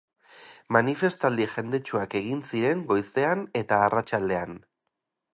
[0.75, 4.57] Manifestaldi jendetsuak egin ziren goizean eta arratsaldean.